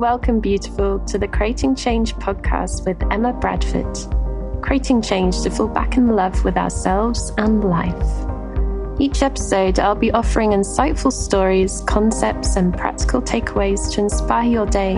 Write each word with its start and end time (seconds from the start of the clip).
Welcome, 0.00 0.40
beautiful, 0.40 0.98
to 1.00 1.18
the 1.18 1.28
Creating 1.28 1.74
Change 1.74 2.14
podcast 2.14 2.86
with 2.86 2.96
Emma 3.12 3.34
Bradford. 3.34 3.98
Creating 4.62 5.02
change 5.02 5.42
to 5.42 5.50
fall 5.50 5.68
back 5.68 5.98
in 5.98 6.16
love 6.16 6.42
with 6.42 6.56
ourselves 6.56 7.34
and 7.36 7.62
life. 7.62 8.98
Each 8.98 9.22
episode, 9.22 9.78
I'll 9.78 9.94
be 9.94 10.10
offering 10.10 10.52
insightful 10.52 11.12
stories, 11.12 11.82
concepts, 11.86 12.56
and 12.56 12.74
practical 12.74 13.20
takeaways 13.20 13.92
to 13.92 14.00
inspire 14.00 14.48
your 14.48 14.64
day, 14.64 14.96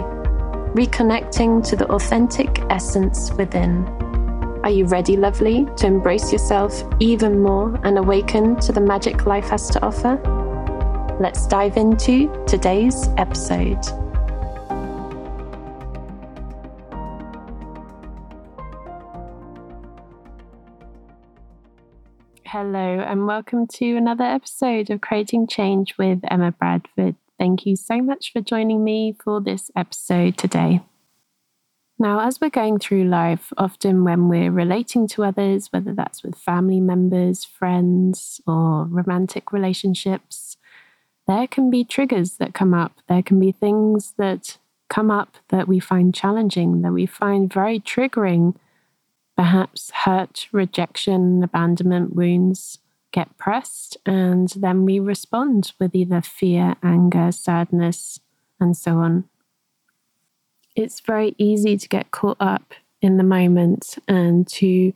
reconnecting 0.77 1.69
to 1.69 1.75
the 1.75 1.89
authentic 1.89 2.61
essence 2.71 3.33
within. 3.33 3.85
Are 4.63 4.71
you 4.71 4.85
ready, 4.85 5.17
lovely, 5.17 5.67
to 5.79 5.89
embrace 5.89 6.31
yourself 6.31 6.81
even 7.01 7.43
more 7.43 7.75
and 7.83 7.99
awaken 7.99 8.55
to 8.61 8.71
the 8.71 8.81
magic 8.81 9.27
life 9.27 9.49
has 9.49 9.69
to 9.71 9.85
offer? 9.85 10.15
Let's 11.19 11.45
dive 11.49 11.77
into 11.77 12.45
today's 12.47 13.09
episode. 13.17 13.85
Hello, 22.53 23.01
and 23.01 23.27
welcome 23.27 23.67
to 23.67 23.97
another 23.97 24.25
episode 24.25 24.91
of 24.91 25.01
Creating 25.01 25.47
Change 25.47 25.95
with 25.97 26.21
Emma 26.31 26.53
Bradford. 26.53 27.15
Thank 27.39 27.65
you 27.65 27.77
so 27.77 28.03
much 28.03 28.31
for 28.31 28.43
joining 28.43 28.85
me 28.85 29.17
for 29.25 29.41
this 29.41 29.71
episode 29.75 30.37
today. 30.37 30.83
Now, 31.99 32.21
as 32.21 32.43
we're 32.43 32.51
going 32.51 32.79
through 32.79 33.05
life, 33.05 33.55
often 33.57 34.05
when 34.05 34.29
we're 34.29 34.51
relating 34.51 35.09
to 35.09 35.25
others, 35.25 35.69
whether 35.69 35.95
that's 35.95 36.23
with 36.23 36.37
family 36.37 36.79
members, 36.79 37.43
friends, 37.43 38.39
or 38.47 38.85
romantic 38.85 39.51
relationships, 39.51 40.59
there 41.27 41.47
can 41.47 41.71
be 41.71 41.85
triggers 41.85 42.33
that 42.33 42.53
come 42.53 42.75
up. 42.75 42.99
There 43.09 43.23
can 43.23 43.41
be 43.41 43.53
things 43.53 44.13
that 44.19 44.59
come 44.91 45.11
up 45.11 45.39
that 45.49 45.69
we 45.69 45.81
find 45.81 46.15
challenging, 46.15 46.83
that 46.83 46.93
we 46.93 47.07
find 47.07 47.51
very 47.51 47.81
triggering 47.81 48.57
Perhaps 49.37 49.91
hurt, 49.91 50.49
rejection, 50.53 51.43
abandonment 51.43 52.15
wounds 52.15 52.79
get 53.13 53.37
pressed, 53.37 53.97
and 54.07 54.49
then 54.57 54.85
we 54.85 54.99
respond 54.99 55.73
with 55.79 55.95
either 55.95 56.21
fear, 56.21 56.75
anger, 56.83 57.31
sadness, 57.31 58.21
and 58.59 58.77
so 58.77 58.97
on. 58.97 59.25
It's 60.75 61.01
very 61.01 61.35
easy 61.39 61.77
to 61.77 61.89
get 61.89 62.11
caught 62.11 62.39
up 62.41 62.75
in 63.03 63.19
the 63.19 63.25
moment 63.25 63.99
and 64.09 64.47
to 64.49 64.93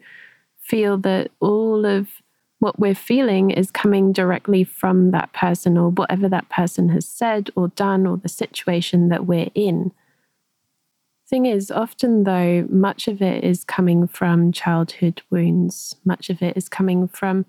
feel 0.59 0.97
that 0.99 1.31
all 1.41 1.85
of 1.85 2.09
what 2.59 2.79
we're 2.79 2.95
feeling 2.95 3.51
is 3.51 3.71
coming 3.71 4.13
directly 4.13 4.65
from 4.65 5.11
that 5.11 5.33
person 5.33 5.77
or 5.77 5.91
whatever 5.91 6.29
that 6.29 6.49
person 6.49 6.89
has 6.89 7.07
said 7.07 7.51
or 7.55 7.69
done 7.69 8.07
or 8.07 8.17
the 8.17 8.29
situation 8.29 9.09
that 9.11 9.27
we're 9.27 9.51
in. 9.55 9.93
Thing 11.29 11.47
is, 11.47 11.73
often 11.73 12.23
though, 12.23 12.67
much 12.71 13.09
of 13.09 13.21
it 13.21 13.43
is 13.43 13.65
coming 13.65 14.07
from 14.07 14.53
childhood 14.53 15.23
wounds, 15.29 15.97
much 16.05 16.31
of 16.31 16.41
it 16.41 16.57
is 16.57 16.69
coming 16.69 17.09
from 17.09 17.47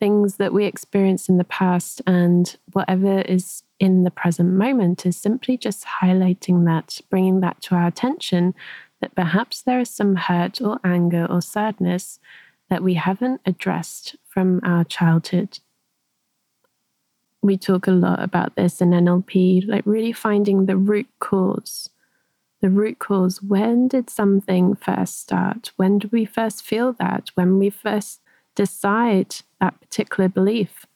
things 0.00 0.36
that 0.36 0.52
we 0.52 0.64
experienced 0.64 1.28
in 1.28 1.36
the 1.36 1.44
past, 1.44 2.02
and 2.04 2.56
whatever 2.72 3.20
is 3.20 3.62
in 3.78 4.02
the 4.02 4.10
present 4.10 4.54
moment 4.54 5.06
is 5.06 5.16
simply 5.16 5.56
just 5.56 5.86
highlighting 6.02 6.64
that, 6.64 7.00
bringing 7.10 7.38
that 7.40 7.62
to 7.62 7.76
our 7.76 7.86
attention 7.86 8.54
that 9.00 9.14
perhaps 9.14 9.62
there 9.62 9.78
is 9.78 9.90
some 9.90 10.16
hurt 10.16 10.60
or 10.60 10.80
anger 10.82 11.26
or 11.30 11.40
sadness 11.40 12.18
that 12.70 12.82
we 12.82 12.94
haven't 12.94 13.40
addressed 13.46 14.16
from 14.26 14.60
our 14.64 14.82
childhood. 14.82 15.60
We 17.40 17.56
talk 17.56 17.86
a 17.86 17.92
lot 17.92 18.20
about 18.20 18.56
this 18.56 18.80
in 18.80 18.90
NLP, 18.90 19.68
like 19.68 19.82
really 19.84 20.12
finding 20.12 20.66
the 20.66 20.76
root 20.76 21.06
cause 21.20 21.88
the 22.62 22.70
root 22.70 22.98
cause. 22.98 23.42
When 23.42 23.88
did 23.88 24.08
something 24.08 24.76
first 24.76 25.20
start? 25.20 25.72
When 25.76 25.98
did 25.98 26.12
we 26.12 26.24
first 26.24 26.62
feel 26.64 26.94
that? 26.94 27.30
When 27.34 27.58
we 27.58 27.68
first 27.68 28.20
decide 28.54 29.36
that 29.60 29.78
particular 29.80 30.28
belief? 30.28 30.86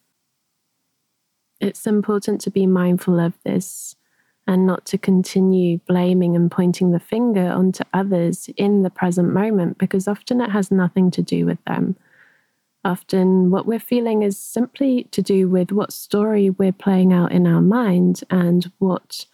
It's 1.61 1.87
important 1.87 2.41
to 2.43 2.51
be 2.51 2.67
mindful 2.67 3.19
of 3.19 3.35
this 3.45 3.97
and 4.47 4.65
not 4.65 4.87
to 4.87 4.99
continue 4.99 5.79
blaming 5.89 6.37
and 6.37 6.51
pointing 6.51 6.93
the 6.93 7.01
finger 7.01 7.49
onto 7.49 7.83
others 7.93 8.49
in 8.57 8.83
the 8.83 8.91
present 8.91 9.33
moment 9.33 9.77
because 9.77 10.07
often 10.07 10.41
it 10.41 10.51
has 10.51 10.71
nothing 10.71 11.11
to 11.11 11.23
do 11.23 11.45
with 11.45 11.63
them. 11.65 11.97
Often, 12.85 13.51
what 13.51 13.67
we're 13.67 13.81
feeling 13.81 14.23
is 14.23 14.39
simply 14.39 15.09
to 15.11 15.21
do 15.21 15.49
with 15.49 15.73
what 15.73 15.93
story 15.93 16.51
we're 16.51 16.71
playing 16.71 17.13
out 17.13 17.33
in 17.33 17.45
our 17.45 17.61
mind 17.61 18.23
and 18.31 18.71
what 18.79 19.27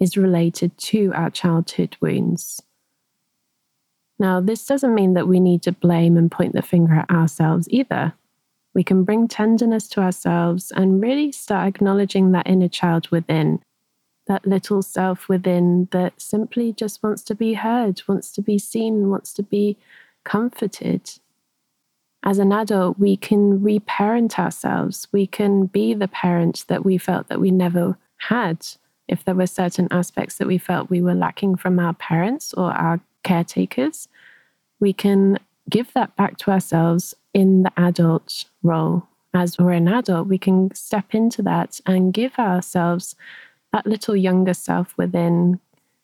is 0.00 0.16
related 0.16 0.76
to 0.78 1.12
our 1.14 1.30
childhood 1.30 1.96
wounds. 2.00 2.62
Now, 4.18 4.40
this 4.40 4.66
doesn't 4.66 4.94
mean 4.94 5.14
that 5.14 5.28
we 5.28 5.40
need 5.40 5.62
to 5.62 5.72
blame 5.72 6.16
and 6.16 6.30
point 6.30 6.54
the 6.54 6.62
finger 6.62 6.94
at 6.94 7.10
ourselves 7.10 7.68
either. 7.70 8.14
We 8.74 8.84
can 8.84 9.04
bring 9.04 9.28
tenderness 9.28 9.88
to 9.90 10.00
ourselves 10.00 10.72
and 10.74 11.02
really 11.02 11.32
start 11.32 11.68
acknowledging 11.68 12.32
that 12.32 12.46
inner 12.46 12.68
child 12.68 13.08
within, 13.10 13.60
that 14.26 14.46
little 14.46 14.82
self 14.82 15.28
within 15.28 15.88
that 15.92 16.20
simply 16.20 16.72
just 16.72 17.02
wants 17.02 17.22
to 17.24 17.34
be 17.34 17.54
heard, 17.54 18.02
wants 18.06 18.30
to 18.32 18.42
be 18.42 18.58
seen, 18.58 19.10
wants 19.10 19.32
to 19.34 19.42
be 19.42 19.76
comforted. 20.24 21.10
As 22.22 22.38
an 22.38 22.52
adult, 22.52 22.98
we 22.98 23.16
can 23.16 23.62
reparent 23.62 24.38
ourselves. 24.38 25.08
We 25.10 25.26
can 25.26 25.66
be 25.66 25.94
the 25.94 26.08
parent 26.08 26.66
that 26.68 26.84
we 26.84 26.98
felt 26.98 27.28
that 27.28 27.40
we 27.40 27.50
never 27.50 27.96
had 28.18 28.66
if 29.10 29.24
there 29.24 29.34
were 29.34 29.46
certain 29.46 29.88
aspects 29.90 30.36
that 30.36 30.46
we 30.46 30.56
felt 30.56 30.88
we 30.88 31.02
were 31.02 31.14
lacking 31.14 31.56
from 31.56 31.80
our 31.80 31.92
parents 31.92 32.54
or 32.54 32.70
our 32.70 33.00
caretakers, 33.24 34.08
we 34.78 34.92
can 34.92 35.38
give 35.68 35.92
that 35.92 36.14
back 36.16 36.38
to 36.38 36.50
ourselves 36.50 37.14
in 37.34 37.64
the 37.64 37.72
adult 37.76 38.44
role. 38.62 39.06
As 39.34 39.58
we're 39.58 39.72
an 39.72 39.88
adult, 39.88 40.28
we 40.28 40.38
can 40.38 40.72
step 40.74 41.12
into 41.12 41.42
that 41.42 41.80
and 41.86 42.14
give 42.14 42.38
ourselves 42.38 43.16
that 43.72 43.86
little 43.86 44.16
younger 44.16 44.54
self 44.54 44.96
within 44.96 45.58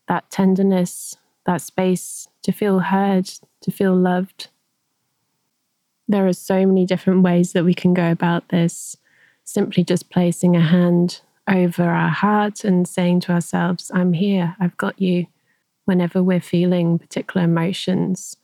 that 0.09 0.28
tenderness, 0.31 1.17
that 1.47 1.61
space 1.61 2.28
to 2.43 2.53
feel 2.53 2.81
heard, 2.81 3.31
to 3.61 3.71
feel 3.71 3.94
loved. 3.94 4.49
There 6.09 6.27
are 6.27 6.33
so 6.33 6.67
many 6.67 6.87
different 6.87 7.23
ways 7.23 7.53
that 7.53 7.65
we 7.65 7.75
can 7.75 7.94
go 7.94 8.11
about 8.11 8.49
this. 8.49 8.97
Simply 9.44 9.84
just 9.84 10.11
placing 10.11 10.56
a 10.56 10.61
hand 10.61 11.21
over 11.48 11.84
our 11.84 12.08
heart 12.08 12.64
and 12.64 12.88
saying 12.88 13.20
to 13.20 13.32
ourselves, 13.32 13.90
I'm 13.94 14.12
here, 14.12 14.56
I've 14.58 14.76
got 14.76 15.00
you, 15.00 15.26
whenever 15.84 16.22
we're 16.22 16.40
feeling 16.40 16.98
particular 16.98 17.44
emotions. 17.44 18.36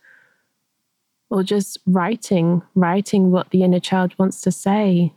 Or 1.30 1.42
just 1.42 1.78
writing, 1.86 2.62
writing 2.74 3.30
what 3.30 3.50
the 3.50 3.62
inner 3.62 3.80
child 3.80 4.14
wants 4.18 4.40
to 4.42 4.52
say, 4.52 5.12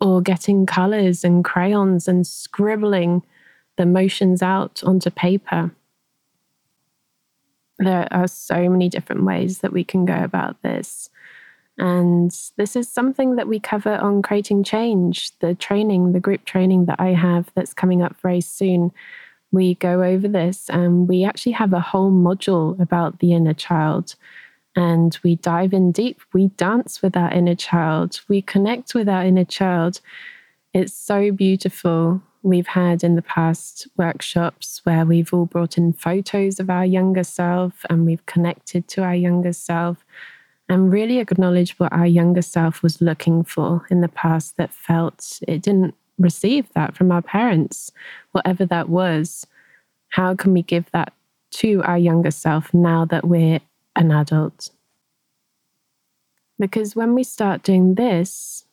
or 0.00 0.20
getting 0.20 0.66
colors 0.66 1.24
and 1.24 1.44
crayons 1.44 2.08
and 2.08 2.26
scribbling 2.26 3.22
the 3.76 3.84
emotions 3.84 4.42
out 4.42 4.82
onto 4.84 5.10
paper. 5.10 5.70
There 7.78 8.08
are 8.10 8.28
so 8.28 8.68
many 8.68 8.88
different 8.88 9.24
ways 9.24 9.60
that 9.60 9.72
we 9.72 9.84
can 9.84 10.04
go 10.04 10.22
about 10.22 10.60
this. 10.62 11.08
And 11.80 12.30
this 12.58 12.76
is 12.76 12.90
something 12.90 13.36
that 13.36 13.48
we 13.48 13.58
cover 13.58 13.94
on 13.94 14.20
Creating 14.20 14.62
Change, 14.62 15.30
the 15.38 15.54
training, 15.54 16.12
the 16.12 16.20
group 16.20 16.44
training 16.44 16.84
that 16.84 17.00
I 17.00 17.14
have 17.14 17.50
that's 17.54 17.72
coming 17.72 18.02
up 18.02 18.20
very 18.20 18.42
soon. 18.42 18.92
We 19.50 19.76
go 19.76 20.02
over 20.02 20.28
this 20.28 20.68
and 20.68 21.08
we 21.08 21.24
actually 21.24 21.52
have 21.52 21.72
a 21.72 21.80
whole 21.80 22.12
module 22.12 22.78
about 22.78 23.20
the 23.20 23.32
inner 23.32 23.54
child. 23.54 24.14
And 24.76 25.18
we 25.24 25.36
dive 25.36 25.72
in 25.72 25.90
deep. 25.90 26.20
We 26.34 26.48
dance 26.48 27.00
with 27.00 27.16
our 27.16 27.32
inner 27.32 27.54
child. 27.54 28.20
We 28.28 28.42
connect 28.42 28.94
with 28.94 29.08
our 29.08 29.24
inner 29.24 29.46
child. 29.46 30.02
It's 30.74 30.92
so 30.92 31.32
beautiful. 31.32 32.20
We've 32.42 32.66
had 32.66 33.02
in 33.02 33.16
the 33.16 33.22
past 33.22 33.88
workshops 33.96 34.82
where 34.84 35.06
we've 35.06 35.32
all 35.32 35.46
brought 35.46 35.78
in 35.78 35.94
photos 35.94 36.60
of 36.60 36.68
our 36.68 36.84
younger 36.84 37.24
self 37.24 37.86
and 37.88 38.04
we've 38.04 38.26
connected 38.26 38.86
to 38.88 39.02
our 39.02 39.14
younger 39.14 39.54
self 39.54 40.04
and 40.70 40.92
really 40.92 41.18
acknowledge 41.18 41.72
what 41.80 41.92
our 41.92 42.06
younger 42.06 42.40
self 42.40 42.80
was 42.80 43.02
looking 43.02 43.42
for 43.42 43.84
in 43.90 44.02
the 44.02 44.08
past 44.08 44.56
that 44.56 44.72
felt 44.72 45.40
it 45.48 45.62
didn't 45.62 45.96
receive 46.16 46.72
that 46.74 46.96
from 46.96 47.10
our 47.10 47.20
parents, 47.20 47.90
whatever 48.30 48.64
that 48.64 48.88
was. 48.88 49.44
How 50.10 50.36
can 50.36 50.52
we 50.52 50.62
give 50.62 50.88
that 50.92 51.12
to 51.52 51.82
our 51.82 51.98
younger 51.98 52.30
self 52.30 52.72
now 52.72 53.04
that 53.06 53.26
we're 53.26 53.58
an 53.96 54.12
adult? 54.12 54.70
Because 56.56 56.94
when 56.94 57.16
we 57.16 57.24
start 57.24 57.64
doing 57.64 57.96
this, 57.96 58.64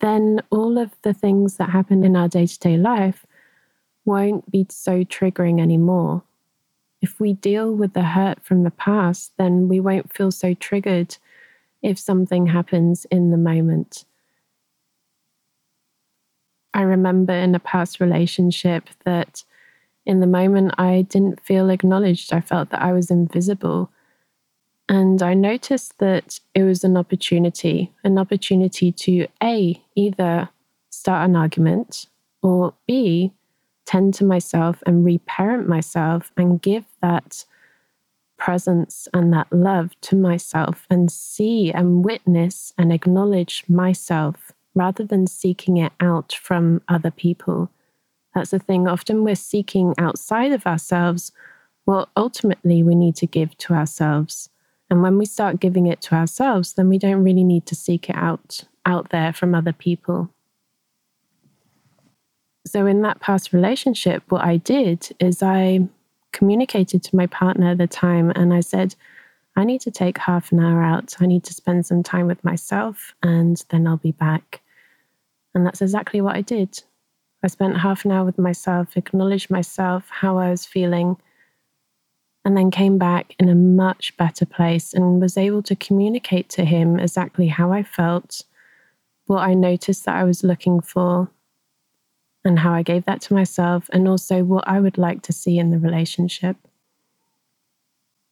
then 0.00 0.42
all 0.50 0.78
of 0.78 0.96
the 1.02 1.14
things 1.14 1.58
that 1.58 1.70
happen 1.70 2.02
in 2.02 2.16
our 2.16 2.28
day 2.28 2.46
to 2.46 2.58
day 2.58 2.76
life 2.76 3.24
won't 4.04 4.50
be 4.50 4.66
so 4.68 5.04
triggering 5.04 5.60
anymore. 5.60 6.24
If 7.00 7.20
we 7.20 7.34
deal 7.34 7.72
with 7.72 7.92
the 7.92 8.02
hurt 8.02 8.44
from 8.44 8.64
the 8.64 8.70
past, 8.72 9.32
then 9.36 9.68
we 9.68 9.78
won't 9.78 10.12
feel 10.12 10.32
so 10.32 10.52
triggered 10.54 11.18
if 11.82 11.98
something 11.98 12.46
happens 12.46 13.04
in 13.06 13.30
the 13.30 13.36
moment. 13.36 14.04
I 16.74 16.82
remember 16.82 17.32
in 17.32 17.54
a 17.54 17.60
past 17.60 18.00
relationship 18.00 18.88
that 19.04 19.44
in 20.04 20.20
the 20.20 20.26
moment, 20.26 20.74
I 20.78 21.02
didn't 21.08 21.40
feel 21.40 21.70
acknowledged. 21.70 22.32
I 22.32 22.40
felt 22.40 22.70
that 22.70 22.82
I 22.82 22.92
was 22.92 23.10
invisible. 23.10 23.90
And 24.88 25.20
I 25.20 25.34
noticed 25.34 25.98
that 25.98 26.38
it 26.54 26.62
was 26.62 26.84
an 26.84 26.96
opportunity, 26.96 27.92
an 28.04 28.18
opportunity 28.18 28.92
to 28.92 29.26
A, 29.42 29.82
either 29.96 30.48
start 30.90 31.28
an 31.28 31.34
argument, 31.34 32.06
or 32.40 32.72
B, 32.86 33.32
tend 33.84 34.14
to 34.14 34.24
myself 34.24 34.82
and 34.86 35.04
reparent 35.04 35.68
myself 35.68 36.30
and 36.36 36.62
give 36.62 36.84
that 37.02 37.44
presence 38.36 39.08
and 39.14 39.32
that 39.32 39.50
love 39.52 39.92
to 40.02 40.16
myself 40.16 40.86
and 40.90 41.10
see 41.10 41.72
and 41.72 42.04
witness 42.04 42.72
and 42.76 42.92
acknowledge 42.92 43.64
myself 43.68 44.52
rather 44.74 45.04
than 45.04 45.26
seeking 45.26 45.76
it 45.78 45.92
out 46.00 46.32
from 46.42 46.82
other 46.88 47.10
people. 47.10 47.70
That's 48.34 48.50
the 48.50 48.58
thing. 48.58 48.86
Often 48.86 49.24
we're 49.24 49.34
seeking 49.34 49.94
outside 49.96 50.52
of 50.52 50.66
ourselves 50.66 51.32
what 51.84 52.10
ultimately 52.16 52.82
we 52.82 52.94
need 52.94 53.16
to 53.16 53.26
give 53.26 53.56
to 53.58 53.72
ourselves. 53.72 54.50
And 54.90 55.02
when 55.02 55.18
we 55.18 55.24
start 55.24 55.60
giving 55.60 55.86
it 55.86 56.00
to 56.02 56.14
ourselves, 56.14 56.74
then 56.74 56.88
we 56.88 56.98
don't 56.98 57.24
really 57.24 57.44
need 57.44 57.66
to 57.66 57.74
seek 57.74 58.10
it 58.10 58.16
out 58.16 58.64
out 58.84 59.10
there 59.10 59.32
from 59.32 59.54
other 59.54 59.72
people. 59.72 60.30
So 62.66 62.86
in 62.86 63.02
that 63.02 63.20
past 63.20 63.52
relationship, 63.52 64.22
what 64.28 64.44
I 64.44 64.58
did 64.58 65.08
is 65.18 65.42
I 65.42 65.88
communicated 66.36 67.02
to 67.02 67.16
my 67.16 67.26
partner 67.26 67.70
at 67.70 67.78
the 67.78 67.86
time 67.86 68.30
and 68.36 68.52
I 68.52 68.60
said, 68.60 68.94
I 69.56 69.64
need 69.64 69.80
to 69.80 69.90
take 69.90 70.18
half 70.18 70.52
an 70.52 70.60
hour 70.60 70.82
out. 70.82 71.14
I 71.18 71.24
need 71.24 71.44
to 71.44 71.54
spend 71.54 71.86
some 71.86 72.02
time 72.02 72.26
with 72.26 72.44
myself 72.44 73.14
and 73.22 73.64
then 73.70 73.86
I'll 73.86 73.96
be 73.96 74.12
back. 74.12 74.60
And 75.54 75.64
that's 75.64 75.80
exactly 75.80 76.20
what 76.20 76.36
I 76.36 76.42
did. 76.42 76.82
I 77.42 77.46
spent 77.46 77.78
half 77.78 78.04
an 78.04 78.12
hour 78.12 78.26
with 78.26 78.38
myself, 78.38 78.98
acknowledged 78.98 79.48
myself, 79.48 80.08
how 80.10 80.36
I 80.36 80.50
was 80.50 80.66
feeling, 80.66 81.16
and 82.44 82.54
then 82.54 82.70
came 82.70 82.98
back 82.98 83.34
in 83.38 83.48
a 83.48 83.54
much 83.54 84.14
better 84.18 84.44
place 84.44 84.92
and 84.92 85.22
was 85.22 85.38
able 85.38 85.62
to 85.62 85.74
communicate 85.74 86.50
to 86.50 86.66
him 86.66 86.98
exactly 86.98 87.48
how 87.48 87.72
I 87.72 87.82
felt, 87.82 88.44
what 89.24 89.40
I 89.40 89.54
noticed 89.54 90.04
that 90.04 90.16
I 90.16 90.24
was 90.24 90.44
looking 90.44 90.80
for, 90.82 91.30
and 92.46 92.60
how 92.60 92.72
I 92.72 92.82
gave 92.82 93.04
that 93.04 93.20
to 93.22 93.34
myself, 93.34 93.90
and 93.92 94.08
also 94.08 94.44
what 94.44 94.66
I 94.66 94.80
would 94.80 94.96
like 94.96 95.22
to 95.22 95.32
see 95.32 95.58
in 95.58 95.70
the 95.70 95.78
relationship. 95.78 96.56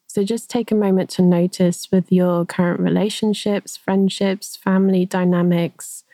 So 0.06 0.24
just 0.24 0.48
take 0.48 0.70
a 0.70 0.76
moment 0.76 1.10
to 1.10 1.22
notice 1.22 1.90
with 1.90 2.10
your 2.12 2.46
current 2.46 2.80
relationships, 2.80 3.76
friendships, 3.76 4.56
family 4.56 5.04
dynamics 5.04 6.04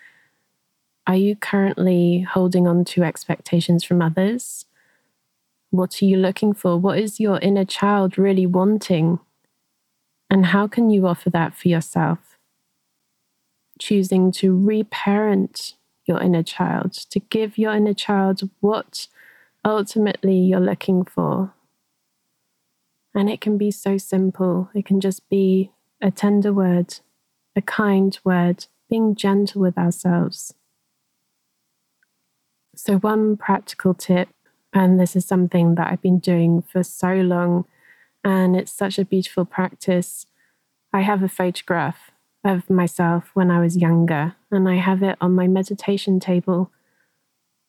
are 1.11 1.17
you 1.17 1.35
currently 1.35 2.21
holding 2.21 2.69
on 2.69 2.85
to 2.85 3.03
expectations 3.03 3.83
from 3.83 4.01
others? 4.01 4.67
What 5.71 6.01
are 6.01 6.05
you 6.05 6.17
looking 6.17 6.53
for? 6.53 6.77
What 6.77 7.01
is 7.01 7.19
your 7.19 7.41
inner 7.41 7.65
child 7.65 8.17
really 8.17 8.47
wanting? 8.47 9.19
And 10.31 10.47
how 10.47 10.69
can 10.69 10.89
you 10.89 11.09
offer 11.09 11.29
that 11.31 11.55
for 11.55 11.67
yourself? 11.67 12.39
Choosing 13.81 14.31
to 14.33 14.57
reparent 14.57 15.75
your 16.07 16.21
inner 16.21 16.43
child, 16.43 16.93
to 16.93 17.21
give 17.21 17.59
your 17.59 17.75
inner 17.75 17.95
child 17.95 18.49
what 18.61 19.07
ultimately 19.65 20.37
you're 20.37 20.61
looking 20.61 21.05
for. 21.05 21.55
And 23.15 23.29
it 23.29 23.41
can 23.41 23.59
be 23.59 23.71
so 23.71 23.99
simple. 23.99 24.71
It 24.75 24.87
can 24.87 25.01
just 25.01 25.29
be 25.29 25.73
a 26.01 26.11
tender 26.11 26.53
word, 26.53 27.01
a 27.57 27.61
kind 27.61 28.19
word, 28.25 28.67
being 28.89 29.15
gentle 29.15 29.61
with 29.61 29.77
ourselves. 29.77 30.55
So, 32.75 32.97
one 32.99 33.37
practical 33.37 33.95
tip, 33.95 34.29
and 34.73 34.99
this 34.99 35.17
is 35.17 35.25
something 35.25 35.75
that 35.75 35.91
I've 35.91 36.03
been 36.03 36.19
doing 36.21 36.63
for 36.63 36.83
so 36.83 37.15
long, 37.15 37.67
and 38.25 38.57
it's 38.57 38.73
such 38.73 38.99
a 38.99 39.05
beautiful 39.05 39.45
practice. 39.45 40.27
I 40.93 41.01
have 41.01 41.23
a 41.23 41.29
photograph 41.29 42.11
of 42.45 42.71
myself 42.71 43.31
when 43.35 43.51
I 43.51 43.61
was 43.61 43.77
younger, 43.77 44.37
and 44.51 44.69
I 44.69 44.77
have 44.77 45.03
it 45.03 45.17
on 45.21 45.35
my 45.35 45.47
meditation 45.47 46.21
table. 46.21 46.71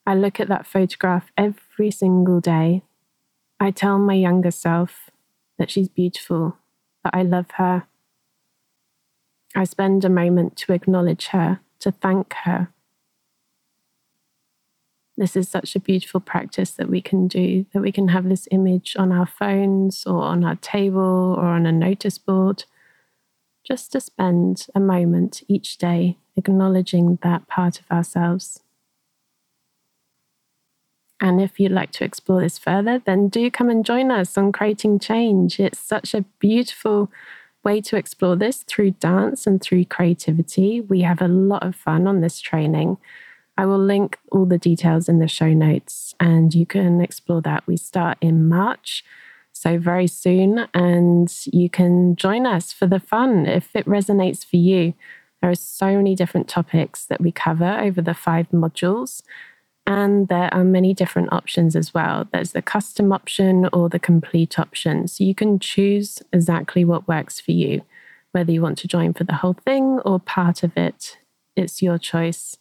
I 0.06 0.16
look 0.16 0.40
at 0.40 0.48
that 0.48 0.66
photograph 0.66 1.32
every 1.38 1.92
single 1.92 2.40
day. 2.40 2.84
I 3.60 3.72
tell 3.72 4.00
my 4.00 4.16
younger 4.16 4.52
self 4.52 5.10
that 5.60 5.70
she's 5.70 5.90
beautiful, 5.90 6.58
that 7.04 7.14
I 7.14 7.24
love 7.24 7.52
her. 7.56 7.84
I 9.56 9.66
spend 9.66 10.06
a 10.06 10.10
moment 10.10 10.56
to 10.58 10.74
acknowledge 10.74 11.28
her, 11.28 11.60
to 11.80 11.92
thank 11.92 12.34
her 12.46 12.70
this 15.22 15.36
is 15.36 15.48
such 15.48 15.76
a 15.76 15.80
beautiful 15.80 16.20
practice 16.20 16.72
that 16.72 16.90
we 16.90 17.00
can 17.00 17.28
do, 17.28 17.66
that 17.74 17.82
we 17.82 17.92
can 17.92 18.08
have 18.08 18.28
this 18.28 18.48
image 18.50 18.96
on 18.98 19.12
our 19.12 19.28
phones 19.28 20.06
or 20.06 20.24
on 20.24 20.44
our 20.44 20.56
table 20.56 21.36
or 21.38 21.46
on 21.46 21.68
a 21.68 21.72
notice 21.72 22.18
board, 22.18 22.64
just 23.64 23.92
to 23.92 24.02
spend 24.02 24.68
a 24.74 24.80
moment 24.80 25.44
each 25.48 25.78
day 25.78 26.18
acknowledging 26.36 27.20
that 27.22 27.48
part 27.48 27.80
of 27.80 27.92
ourselves. 27.92 28.62
And 31.20 31.40
if 31.40 31.60
you'd 31.60 31.72
like 31.72 31.92
to 31.92 32.04
explore 32.04 32.42
this 32.42 32.58
further, 32.58 33.00
then 33.06 33.30
do 33.30 33.52
come 33.52 33.70
and 33.70 33.86
join 33.86 34.10
us 34.10 34.38
on 34.38 34.52
Creating 34.52 34.98
Change. 34.98 35.60
It's 35.60 35.80
such 35.80 36.16
a 36.16 36.26
beautiful 36.40 37.12
way 37.64 37.80
to 37.82 37.96
explore 37.96 38.36
this 38.36 38.64
through 38.64 38.92
dance 38.92 39.46
and 39.46 39.62
through 39.62 39.86
creativity. 39.86 40.82
We 40.82 41.02
have 41.02 41.22
a 41.22 41.28
lot 41.28 41.64
of 41.64 41.76
fun 41.76 42.08
on 42.08 42.22
this 42.22 42.40
training. 42.42 42.98
I 43.56 43.66
will 43.66 43.80
link 43.80 44.18
all 44.32 44.46
the 44.48 44.58
details 44.58 45.08
in 45.08 45.20
the 45.20 45.28
show 45.28 45.54
notes 45.54 46.16
and 46.20 46.56
you 46.56 46.66
can 46.66 47.02
explore 47.02 47.42
that. 47.42 47.68
We 47.68 47.78
start 47.78 48.18
in 48.20 48.50
March, 48.50 49.06
so 49.62 49.78
very 49.78 50.08
soon, 50.08 50.68
and 50.74 51.32
you 51.46 51.70
can 51.70 52.16
join 52.16 52.48
us 52.48 52.74
for 52.74 52.88
the 52.88 53.00
fun 53.00 53.46
if 53.46 53.76
it 53.76 53.86
resonates 53.86 54.44
for 54.44 54.58
you. 54.58 54.96
There 55.40 55.52
are 55.52 55.56
so 55.56 55.98
many 55.98 56.16
different 56.16 56.48
topics 56.48 57.06
that 57.06 57.22
we 57.22 57.32
cover 57.32 57.78
over 57.80 58.02
the 58.02 58.16
five 58.16 58.50
modules, 58.50 59.22
and 59.86 60.28
there 60.30 60.52
are 60.52 60.64
many 60.64 60.96
different 60.96 61.32
options 61.32 61.76
as 61.76 61.94
well. 61.94 62.28
There's 62.34 62.54
the 62.54 62.64
custom 62.64 63.14
option 63.14 63.70
or 63.72 63.88
the 63.88 64.00
complete 64.00 64.58
option. 64.58 65.08
So 65.08 65.24
you 65.24 65.36
can 65.36 65.60
choose 65.60 66.24
exactly 66.34 66.84
what 66.84 67.08
works 67.08 67.40
for 67.40 67.52
you, 67.52 67.84
whether 68.32 68.52
you 68.52 68.64
want 68.64 68.80
to 68.80 68.88
join 68.88 69.14
for 69.14 69.26
the 69.26 69.36
whole 69.36 69.58
thing 69.66 70.00
or 70.06 70.20
part 70.20 70.64
of 70.64 70.76
it. 70.76 71.18
It's 71.56 71.84
your 71.84 72.00
choice 72.00 72.58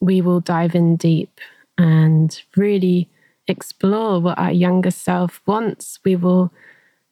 we 0.00 0.20
will 0.20 0.40
dive 0.40 0.74
in 0.74 0.96
deep 0.96 1.40
and 1.76 2.42
really 2.56 3.08
explore 3.48 4.20
what 4.20 4.38
our 4.38 4.52
younger 4.52 4.90
self 4.90 5.40
wants. 5.46 5.98
We 6.04 6.16
will 6.16 6.52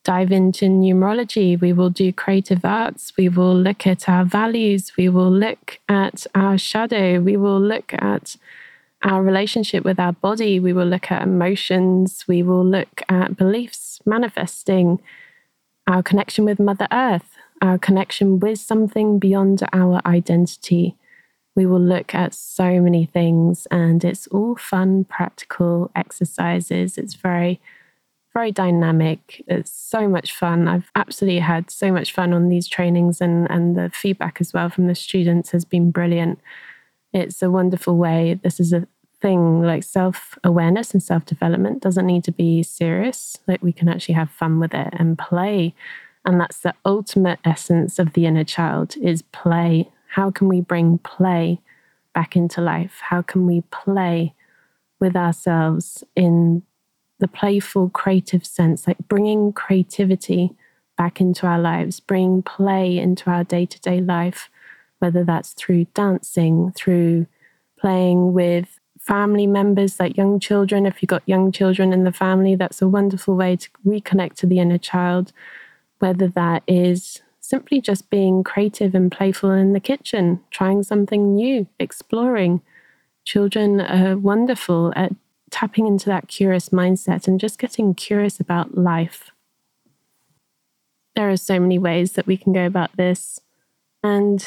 dive 0.05 0.31
into 0.31 0.67
numerology. 0.67 1.61
We 1.61 1.73
will 1.73 1.91
do 1.91 2.13
creative 2.13 2.65
arts. 2.65 3.13
We 3.19 3.29
will 3.29 3.57
look 3.57 3.87
at 3.87 4.09
our 4.09 4.25
values. 4.25 4.93
We 4.97 5.09
will 5.09 5.33
look 5.33 5.81
at 5.89 6.27
our 6.35 6.57
shadow. 6.57 7.21
We 7.21 7.37
will 7.37 7.61
look 7.61 7.93
at 7.95 8.37
our 9.03 9.23
relationship 9.23 9.85
with 9.85 9.99
our 9.99 10.13
body. 10.13 10.61
We 10.61 10.73
will 10.73 10.87
look 10.87 11.11
at 11.11 11.23
emotions. 11.23 12.25
We 12.29 12.43
will 12.43 12.65
look 12.65 13.03
at 13.09 13.37
beliefs, 13.37 14.01
manifesting 14.07 15.01
our 15.87 16.03
connection 16.03 16.45
with 16.45 16.61
Mother 16.61 16.89
Earth, 16.93 17.37
our 17.61 17.79
connection 17.79 18.39
with 18.39 18.59
something 18.59 19.19
beyond 19.19 19.63
our 19.73 20.01
identity 20.07 20.97
we 21.57 21.67
will 21.67 21.81
look 21.81 22.15
at 22.15 22.35
so 22.35 22.81
many 22.81 23.07
things 23.07 23.67
and 23.71 24.05
it's 24.05 24.27
all 24.29 24.55
fun, 24.57 25.05
practical 25.05 25.91
exercises. 25.97 26.99
It's 26.99 27.15
very, 27.15 27.59
very 28.35 28.53
dynamic. 28.53 29.43
It's 29.49 29.73
so 29.73 30.07
much 30.07 30.35
fun. 30.35 30.69
I've 30.69 30.91
absolutely 30.95 31.41
had 31.41 31.71
so 31.71 31.91
much 31.91 32.13
fun 32.13 32.35
on 32.35 32.51
these 32.51 32.69
trainings 32.69 33.23
and, 33.23 33.51
and 33.51 33.75
the 33.75 33.91
feedback 33.91 34.37
as 34.39 34.53
well 34.53 34.69
from 34.69 34.87
the 34.87 34.95
students 34.95 35.51
has 35.51 35.65
been 35.65 35.91
brilliant. 35.91 36.39
It's 37.15 37.43
a 37.43 37.51
wonderful 37.51 37.97
way. 37.97 38.39
This 38.43 38.61
is 38.61 38.75
a 38.75 38.87
thing 39.23 39.63
like 39.63 39.83
self 39.83 40.39
awareness 40.45 40.93
and 40.93 41.03
self 41.03 41.25
development 41.25 41.81
doesn't 41.83 42.07
need 42.07 42.23
to 42.25 42.33
be 42.33 42.63
serious. 42.63 43.39
Like 43.47 43.63
we 43.63 43.73
can 43.73 43.89
actually 43.89 44.17
have 44.17 44.31
fun 44.31 44.61
with 44.61 44.75
it 44.75 44.89
and 44.93 45.19
play. 45.19 45.75
And 46.23 46.39
that's 46.39 46.59
the 46.59 46.75
ultimate 46.85 47.39
essence 47.47 47.99
of 47.99 48.13
the 48.13 48.27
inner 48.27 48.45
child 48.45 48.97
is 49.01 49.23
play 49.23 49.89
how 50.09 50.31
can 50.31 50.49
we 50.49 50.61
bring 50.61 50.99
play 50.99 51.61
back 52.15 52.37
into 52.37 52.61
life? 52.61 53.01
How 53.03 53.23
can 53.23 53.47
we 53.47 53.63
play 53.71 54.35
with 55.01 55.17
ourselves 55.17 56.05
in 56.15 56.63
the 57.19 57.29
playful, 57.29 57.91
creative 57.91 58.47
sense, 58.47 58.87
like 58.87 58.99
bringing 59.09 59.53
creativity 59.53 60.53
back 60.97 61.21
into 61.21 61.47
our 61.47 61.59
lives, 61.59 62.01
bring 62.01 62.43
play 62.43 62.99
into 62.99 63.31
our 63.31 63.45
day 63.45 63.67
to 63.67 63.81
day 63.81 64.01
life, 64.01 64.51
whether 64.99 65.25
that's 65.25 65.53
through 65.53 65.87
dancing, 65.95 66.73
through 66.75 67.27
playing 67.79 68.33
with 68.33 68.81
family 68.99 69.47
members 69.47 70.01
like 70.01 70.17
young 70.17 70.41
children. 70.41 70.87
If 70.87 71.03
you've 71.03 71.09
got 71.09 71.23
young 71.27 71.53
children 71.53 71.93
in 71.93 72.05
the 72.05 72.13
family, 72.13 72.55
that's 72.55 72.83
a 72.83 72.89
wonderful 72.89 73.37
way 73.37 73.57
to 73.57 73.69
reconnect 73.87 74.35
to 74.37 74.47
the 74.47 74.59
inner 74.59 74.79
child, 74.79 75.33
whether 75.99 76.29
that 76.29 76.63
is 76.67 77.23
simply 77.47 77.81
just 77.81 78.11
being 78.11 78.43
creative 78.43 78.95
and 78.95 79.11
playful 79.11 79.51
in 79.51 79.73
the 79.73 79.81
kitchen, 79.81 80.41
trying 80.51 80.83
something 80.83 81.35
new, 81.35 81.67
exploring. 81.79 82.61
Children 83.25 83.81
are 83.81 84.17
wonderful 84.17 84.93
at 84.97 85.13
tapping 85.51 85.87
into 85.87 86.07
that 86.07 86.29
curious 86.29 86.71
mindset 86.71 87.29
and 87.29 87.39
just 87.39 87.59
getting 87.59 87.95
curious 87.95 88.41
about 88.41 88.77
life. 88.77 89.31
There 91.15 91.31
are 91.31 91.37
so 91.37 91.59
many 91.59 91.79
ways 91.79 92.13
that 92.13 92.27
we 92.27 92.37
can 92.37 92.53
go 92.53 92.67
about 92.67 92.97
this. 92.97 93.41
And 94.03 94.45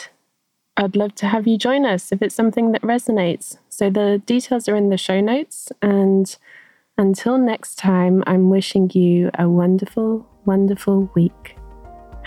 I'd 0.77 0.95
love 0.95 1.15
to 1.15 1.27
have 1.27 1.47
you 1.47 1.57
join 1.57 1.85
us 1.85 2.11
if 2.11 2.21
it's 2.21 2.35
something 2.35 2.71
that 2.73 2.81
resonates. 2.81 3.57
So 3.69 3.89
the 3.89 4.21
details 4.25 4.67
are 4.69 4.75
in 4.75 4.89
the 4.89 4.97
show 4.97 5.19
notes. 5.19 5.71
And 5.81 6.35
until 6.97 7.37
next 7.37 7.75
time, 7.75 8.23
I'm 8.27 8.49
wishing 8.49 8.89
you 8.91 9.31
a 9.37 9.49
wonderful, 9.49 10.27
wonderful 10.45 11.09
week. 11.15 11.58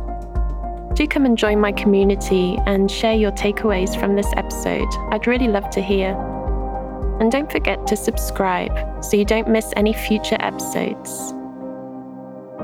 Do 0.94 1.08
come 1.08 1.26
and 1.26 1.36
join 1.36 1.60
my 1.60 1.72
community 1.72 2.60
and 2.68 2.92
share 2.92 3.16
your 3.16 3.32
takeaways 3.32 4.00
from 4.00 4.16
this 4.16 4.32
episode. 4.38 4.88
I'd 5.10 5.26
really 5.26 5.48
love 5.48 5.72
to 5.72 5.82
hear. 5.82 6.31
And 7.22 7.32
don't 7.32 7.52
forget 7.52 7.86
to 7.86 7.96
subscribe 7.96 9.04
so 9.04 9.16
you 9.16 9.26
don't 9.26 9.48
miss 9.48 9.72
any 9.76 9.94
future 9.94 10.38
episodes. 10.40 11.34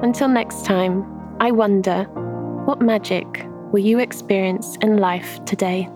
Until 0.02 0.28
next 0.28 0.66
time, 0.66 1.06
I 1.40 1.52
wonder 1.52 2.06
what 2.66 2.82
magic 2.82 3.46
will 3.72 3.84
you 3.86 4.00
experience 4.00 4.76
in 4.82 4.98
life 4.98 5.46
today? 5.46 5.88